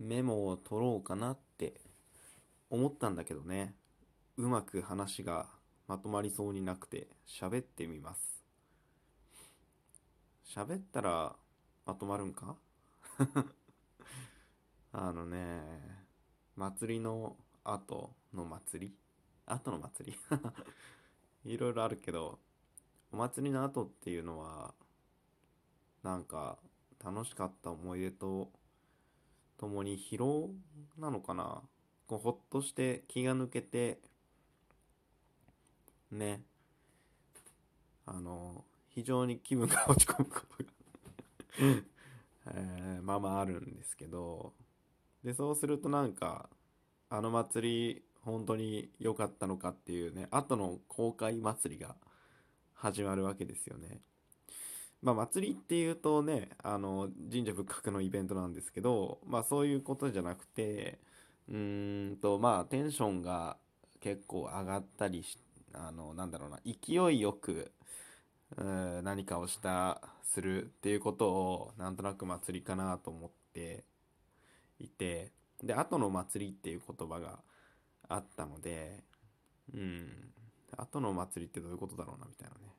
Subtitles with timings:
[0.00, 1.80] メモを取ろうかなって
[2.70, 3.74] 思ったんだけどね。
[4.36, 5.46] うまく話が
[5.88, 8.44] まとまりそうになくて喋ってみます。
[10.46, 11.34] 喋ったら
[11.84, 12.56] まとまるんか？
[14.92, 16.06] あのね
[16.54, 18.94] 祭りの後の祭り？
[19.46, 20.18] 後の祭り？
[21.52, 22.38] いろいろあるけど
[23.10, 24.74] お祭りの後っていうのは
[26.04, 26.58] なんか
[27.02, 28.52] 楽しかった思い出と
[29.58, 30.50] 共に疲労
[30.98, 31.62] なのかな？
[32.06, 33.98] こうほっとして気が抜けて
[36.10, 36.42] ね。
[38.06, 40.70] あの非常に気分が落ち込むことが。
[42.54, 44.54] えー、まあまああるんですけど。
[45.22, 46.48] でそうするとなんか
[47.10, 51.96] あの祭り本当に良かったのかっていうね後の公開祭りが
[52.74, 54.00] 始まるわけですよね。
[55.02, 60.98] まあ、祭りっていうとねあの神社仏閣のイベントなんですけど、まあ、そういうことじゃなくて
[61.48, 63.56] うんとまあテンションが
[64.00, 65.38] 結構上がったりし
[65.72, 67.70] あのなんだろうな勢いよく
[68.56, 73.84] う何かをしたするっていうことをなんとなく祭りかなと思って
[74.80, 77.40] いてで後の祭りっていう言葉が
[78.08, 79.04] あったので
[79.74, 80.32] うん。
[80.76, 82.72] 後の祭りってどういうことだろうなみたいなね。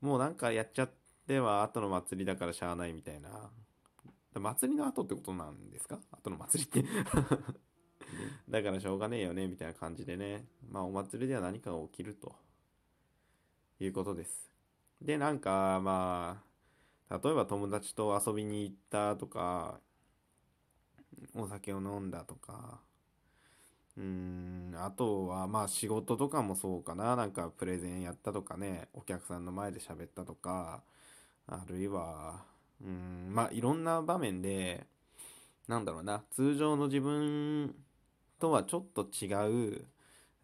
[0.00, 0.90] もうなんかやっちゃっ
[1.26, 3.50] ては後の祭りだからしゃあないみたいな。
[4.34, 5.98] 祭りの後ってことなんですか？
[6.12, 6.88] 後の祭りって。
[8.48, 10.44] だからしょうがねえよねみたいな感じでね。
[10.70, 12.34] まあお祭りでは何かが起きると。
[13.78, 14.50] いうことです。
[15.02, 16.42] でなんかま
[17.10, 19.80] あ例えば友達と遊びに行ったとか
[21.34, 22.80] お酒を飲んだとか
[23.96, 27.16] うんあとはまあ仕事とかもそうかな。
[27.16, 28.88] なんかプレゼンやったとかね。
[28.92, 30.82] お客さんの前で喋ったとか。
[31.48, 32.44] あるいは
[32.82, 34.86] うんまあいろんな場面で
[35.68, 36.24] なんだろうな。
[36.32, 37.74] 通常の自分
[38.40, 39.86] とはちょっと違う、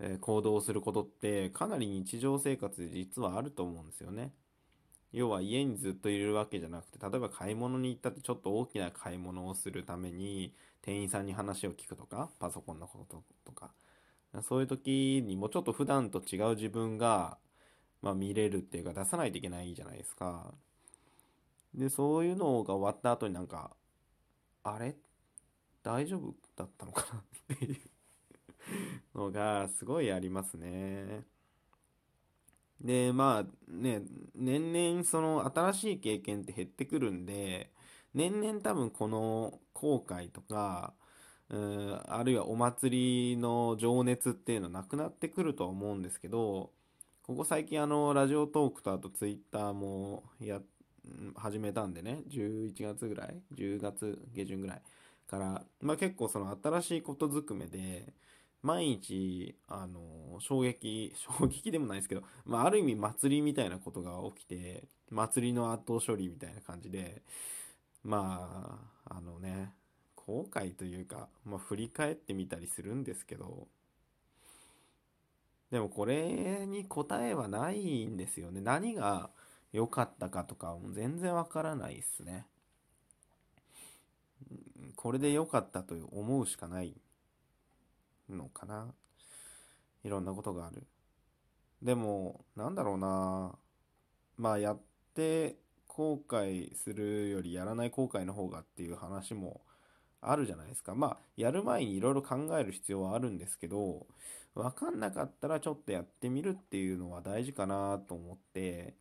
[0.00, 4.34] え行動をすることってかなり日常生活で実はあると思うんですよね。
[5.12, 13.70] 要は家にずっといるわけじゃなくて例えば買い物に行ったってちょっと大きな買い物をするために店員さんに話を聞くとかパソコンのこととか
[14.48, 17.36] そういう時にもちょっと普段と違う自分が、
[18.00, 20.54] まあ、見れるっていうか出さないといけないじゃないですか。
[21.74, 23.70] でそういうのが終わった後になんか
[24.64, 24.94] あれ？
[25.82, 27.18] 大丈夫だったのかな
[27.54, 27.76] っていう
[29.14, 31.24] のがすごいありますね。
[32.82, 34.02] でまあね
[34.34, 37.70] 年々その新しい経験って減ってくるんで
[38.14, 40.92] 年々多分この後悔とか
[41.48, 46.70] あるいはお祭りの情熱っていうのはなくなってくるとは思うんですけど
[47.26, 50.60] ここ最近あのラジオトークとあとツイッターもや
[51.36, 54.82] 始めたんでね11月ぐらい10月下旬ぐらい
[55.28, 58.12] から、まあ、結構その新しいことずくめで
[58.62, 67.22] 毎日あの衝撃 衝撃でもないですけど、まあ、ある意味祭りみたいなことが起きて祭りの圧倒処理みたいな感じで
[68.02, 69.74] まああのね
[70.14, 73.66] 後悔というか、まあ、振り返ってみたりするんですけど
[75.72, 78.60] でもこれに答えはないんですよね。
[78.60, 79.30] 何が
[79.72, 82.46] 良かったかとかも全然わからないっすね。
[84.96, 86.94] これで良かったと思うしかない。
[88.34, 88.94] のかな？
[90.04, 90.86] いろんなことがある
[91.82, 93.52] でもなんだろうな
[94.36, 94.80] まあやっ
[95.14, 95.56] て
[95.86, 99.60] 後悔するよりやらない後悔の方がっていう話も
[100.22, 100.94] あるじゃないですか。
[100.94, 104.06] まあ、やる前にいろいろ考える必要はあるんですけど、
[104.54, 108.94] わかんなかったらちょっとやってみるっていうのは大事かなと思って、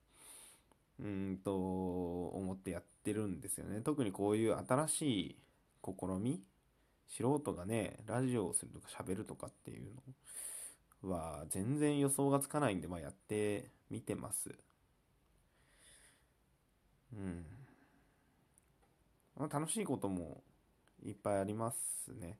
[1.00, 3.82] うんと、思ってやってるんですよね。
[3.82, 5.36] 特にこういう新しい
[5.86, 6.42] 試み、
[7.12, 9.92] 素人がね、ラジオをするとか喋るとかっていう
[11.04, 14.50] のは全然予想がつかないんで、まあやってみてます。
[17.14, 17.46] うん。
[19.38, 20.42] まあ、楽しいことも
[21.04, 22.38] いっぱいありますね。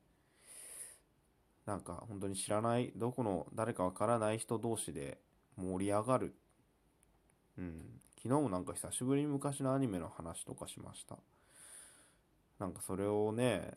[1.66, 5.18] なんか本当に知らない、どこの誰かわからない人同士で
[5.56, 6.34] 盛り上がる。
[7.58, 8.00] うん。
[8.16, 11.18] 昨日もなんか久しぶりに昔のアニメの話とかしました。
[12.58, 13.74] なんかそれをね、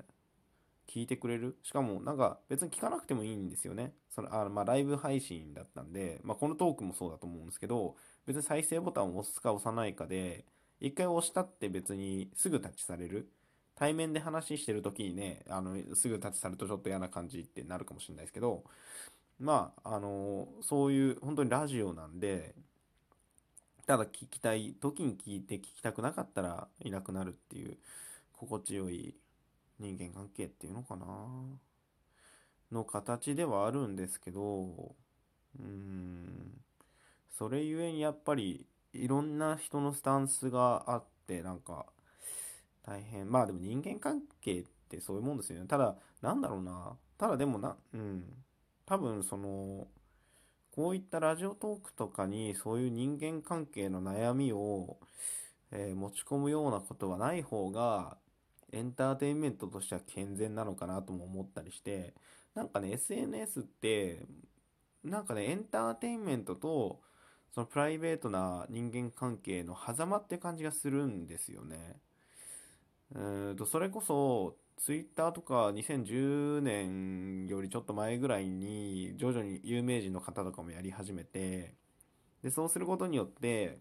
[0.87, 1.57] 聞いてくれる？
[1.63, 3.93] しかもなんか別に聞かなくてもいいんですよね。
[4.09, 7.95] そのあまあライブ配信だったんで、まあ、このトークもそうだと思うんですけど、
[8.25, 10.45] 別に再生ボタンを押すか押さないかで、
[10.79, 13.29] 一回押したって別にすぐタッチされる。
[13.75, 18.63] 対面で話してる時にね、あの、すぐタッチされるとちょっと嫌な感じってなるかもしれないですけど、
[19.37, 22.55] まあ、あの、そういう本当にラジオなんで、
[23.85, 27.77] ただ聞きたい時に聞いて聞きたくなかったらいなくなるっていう
[28.31, 29.13] 心地よい
[29.79, 31.05] 人間関係っていうのかな？
[32.71, 34.95] の形ではあるんですけど
[35.59, 36.61] うん。
[37.37, 41.85] それゆえにやっぱりいろんな人のスタンスがあってなんか
[42.85, 43.31] 大変。
[43.31, 45.67] まあでも人間関係ってそういうもんですよね。
[45.67, 46.97] ただなんだろうな。
[47.17, 48.23] ただでもなうん。
[48.85, 49.87] 多分その
[50.71, 54.97] こういったラジオトークとかにそういう人間関係の悩みを、
[55.71, 58.17] えー持ち込むようなことはない方が
[58.75, 62.13] エンターテインメントとしては健全なのかなとも思ったりして
[62.53, 64.25] なんかね SNS って
[65.03, 66.99] なんかねエンターテインメントと
[67.53, 71.95] そのプライベートな人間関係の狭間って感じがするんですよね。
[73.13, 81.75] うんとそれこそツイッターとか2010年よりちょっと前ぐらいに徐々に有名人の方とかもやり始めて
[82.43, 83.79] でそうすることによって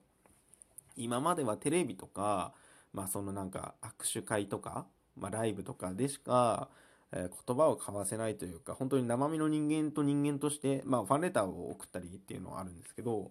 [0.96, 2.55] 今まではテレビとか
[2.94, 4.87] まあそのなんか握手会とか、
[5.17, 6.69] まあ、ライブとかでしか、
[7.12, 13.31] えー言葉を交わせないというか本当に生身の人間と人間として、まあ、ファンレターを送ったりっていうのはあるんですけど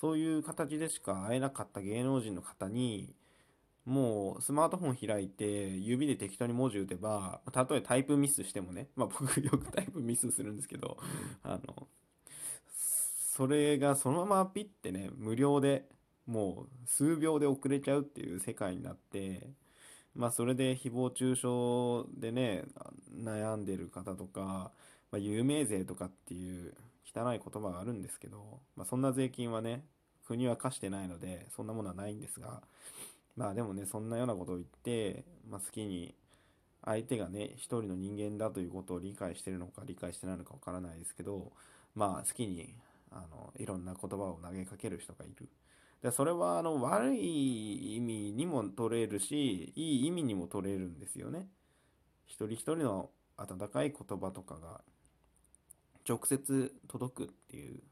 [0.00, 3.14] そういう形でしか会えなかった芸能人の方に
[3.86, 10.96] もうスマートフォン開いて指で適当に文字打てばたとえタイプミスしてもね、まあ、僕よくタイプミスするんですけど
[11.44, 11.86] あの
[13.36, 15.84] それがそのままピッてね無料で
[16.26, 19.48] もう数秒で送れちゃうっていう世界になって
[20.14, 22.64] まあそれで誹謗中傷でね
[23.14, 26.74] 悩んでる方とか、まあ、有名税とかっていう
[27.04, 29.84] 汚い言葉があるんですけど、まあ、そんな税金はね
[30.26, 32.62] 国は課してないのでそんなものはないんですが
[33.36, 36.14] まあでもねそんなようなことを言って、まあ、好きに
[36.84, 41.52] 相手がね一人の人間だということを理解してるのか理解してないのかわからないですけど
[41.94, 42.74] まあ好きに
[43.10, 45.48] あのいろんな言葉を投げかける人がいる。
[46.02, 51.48] でそれはあの悪い意味にも取れるしいい意味にも取れるんですよね。
[52.26, 54.82] 一人一人の温かい言葉とかが
[56.08, 57.82] 直接届くっていう、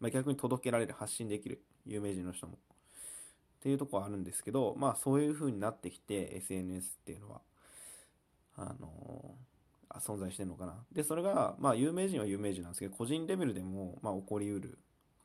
[0.00, 1.62] まあ、逆に届けられる発信できる。
[1.84, 2.54] 有名人の人も。
[2.54, 2.56] っ
[3.62, 7.40] ていうところあるんですけどまあそういう風になってきて SNS っていうのは。
[8.56, 9.34] あの
[9.88, 10.74] あ存在してるのかな。
[10.92, 14.78] でそれがまあ有名人は有名人なんですけど個人レベルでもまあ起こりうる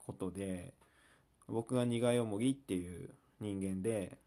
[0.05, 0.73] ことで
[1.47, 3.09] 僕が苦いもぎっていう
[3.39, 4.17] 人間で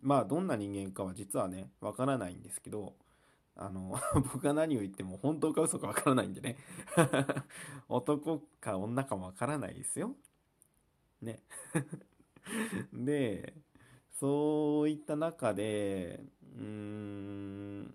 [0.00, 2.94] まあどんな人間かは実はねわからないんですけど
[3.56, 6.56] あの 僕が何を言っても本当か嘘かわからないんでね。
[7.88, 10.14] 男か女かもわからないですよ。
[11.20, 11.40] ね。
[12.92, 13.54] で
[14.18, 16.24] そういった中で
[16.56, 17.94] うーん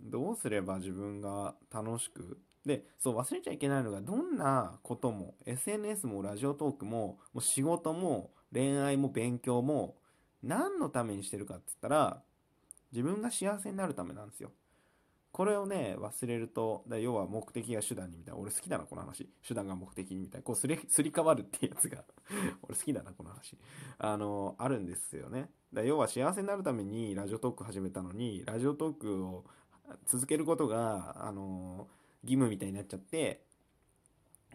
[0.00, 9.96] どうすれば自分が楽しくでそう忘れちゃいけないのがどんなことも SNS もラジオトークももう仕事も恋愛も勉強も
[10.42, 12.22] 何のためにしてるかっつったら
[12.92, 14.52] 自分が幸せになるためなんですよ。
[15.32, 19.28] これをね忘れるとだ要は目的が手段にみたいな俺好きだなこの話。
[19.46, 22.04] 手段が目的にみたいなこうすり替わるっていうやつが
[22.62, 23.58] 俺好きだなこの話。
[23.98, 25.50] あのあるんですよね。
[25.72, 29.44] だ要は幸せになるためにラジオトーク始めたのにラジオトークを
[30.06, 31.88] 続けることがあの
[32.24, 33.42] 義務みたいになっちゃって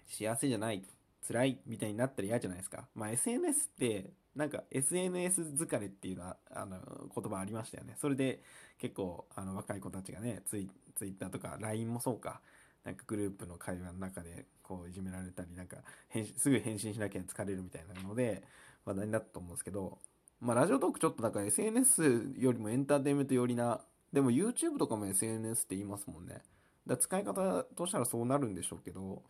[0.08, 0.84] 幸せじゃない
[1.28, 2.88] 辛いみたいになったら嫌じゃないですか。
[2.96, 6.78] まあ SNS ってなんか SNS 疲れっていうのはあの
[7.14, 7.96] 言葉ありましたよね。
[8.00, 8.42] それで
[8.80, 12.42] 結構あの若い子たちがねツイツイッターとか LINE もそうか。
[12.86, 18.44] なんかグループの会話の中でこういじめられたりなんか返信すぐ返信しなきゃ疲れるみたいなので
[18.86, 20.00] 話題になったと思うんですけど
[20.40, 23.82] まあラジオトークちょっとだから SNS よりもエンターテインメント寄りな
[24.14, 26.42] でも YouTube とかも SNS って言いますもんね。
[26.88, 29.24] だ使い方としたらそうなるんでしょうけど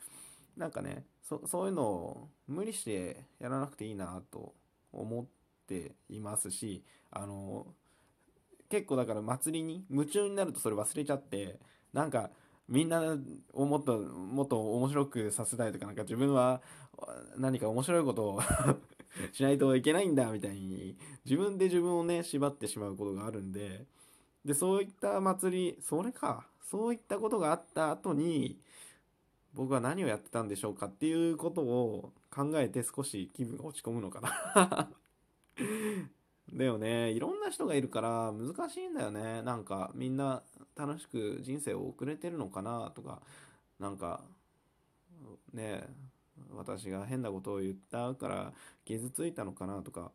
[0.58, 4.54] なんかねそそういうのを無理してやらなくていいなと
[4.92, 5.26] 思っ
[5.68, 7.68] ていますしあの
[8.70, 11.60] 結構だから祭りに夢中になるとそれ忘れちゃって
[11.94, 12.30] なんか
[12.68, 13.18] みんな
[13.54, 16.62] をもっともっと面白くさせたいとかなんか自分は
[17.38, 18.42] 何か面白いことを
[19.34, 23.86] しないといけないんだみたいに自分で自分をね縛ってしまうことがあるんで
[24.46, 26.46] でそういった祭りそれか。
[26.70, 28.60] そういったことがあった後に
[29.56, 34.90] 僕は何をやってたんでしょうかっていうことを考えて少し気分が落ち込むのかな。
[36.54, 37.12] でもね。
[37.12, 39.42] いろんな人がいるから難しいんだよね。
[39.42, 40.44] なんかみんな
[40.76, 43.22] 楽しく人生を送れてるのかなとか。
[43.80, 44.24] なんか
[45.54, 45.88] ね
[46.54, 48.54] 私が変なことを言ったから
[48.86, 50.12] 傷ついたのかなとか。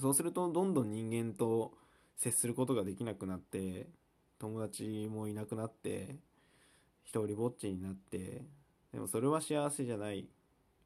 [0.00, 1.74] そうするとどんどん人間と
[2.22, 3.88] 接することができなくなって
[4.38, 6.14] 友達もいなくなって
[7.02, 8.44] 一人ぼっちになって
[8.92, 10.28] でもそれは幸せじゃない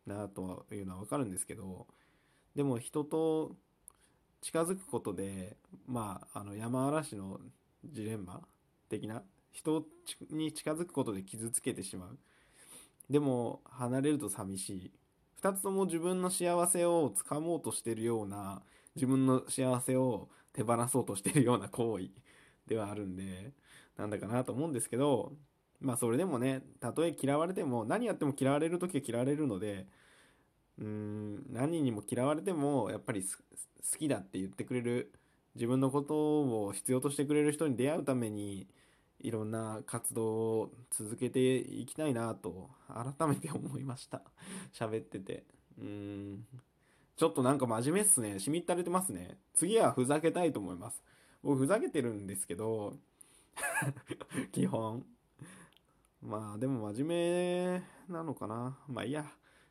[0.07, 1.87] なというのは分かるんですけど
[2.55, 3.53] でも人と
[4.41, 7.39] 近づくことでまああの山嵐の
[7.85, 8.41] ジレンマ
[8.89, 9.85] 的な人
[10.31, 12.19] に近づくことで傷つけてしまう。
[13.11, 14.93] でも離れると寂しい。
[15.43, 18.63] 2つとも自分の幸せをつかもうとしてるような
[18.95, 22.09] 自分の幸せを手放そうとしてるような行為
[22.67, 23.53] ではあるんで
[23.97, 25.33] なんだかなと思うんですけど
[25.81, 29.87] まあそれでもねたとえ嫌われても何やっても嫌われる時は嫌われるので
[30.79, 35.13] うーん何にも嫌われてもやっぱり好きだって言ってくれる
[35.55, 38.67] 自分のことを必要としてくれる人に出会うために
[39.21, 40.27] いろんな活動
[40.61, 44.23] を続けていきたいなと改めて思いました。
[44.73, 45.45] 喋ってて。
[45.79, 46.47] うん。
[47.17, 48.39] ちょっとなんか真面目っすね。
[48.39, 49.39] しみったれてますね。
[49.55, 51.03] 次はふざけたいと思います。
[51.43, 52.95] 僕ふざけてるんですけど
[54.53, 55.05] 基本。
[56.21, 58.79] まあでも真面目なのかな。
[58.89, 59.25] まあいいや。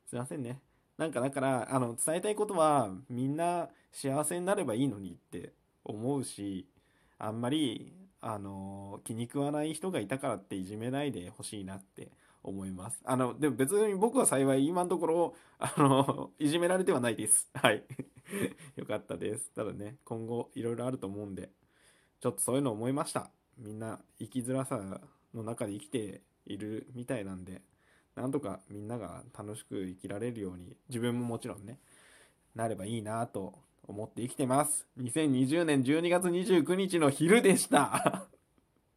[0.08, 0.62] すいませんね。
[0.98, 6.68] なんかだからあの伝えたいことはみんな幸せになればいいのにって思うし
[7.18, 12.12] あんまりあの気に食わない人がいたからっていじめないでほしいなって
[12.46, 13.02] 思います。
[13.04, 17.50] あのでも別に僕は幸い今のところあの いじめられてはないです。
[17.54, 17.84] はい。
[18.78, 19.52] よかったです。
[19.54, 21.52] ただね今後いろいろあると思うんで
[22.20, 23.32] ちょっとそういうの思いました。
[23.58, 25.02] みんな生きづらさ
[25.34, 27.62] の中で生きているみたいなんで
[28.16, 31.80] なんとかみんなが楽しく生きられるように自分ももちろんね
[32.54, 33.54] なればいいなと
[33.88, 34.88] 思って生きてます。
[35.00, 38.28] 2020年12月29日の昼でした。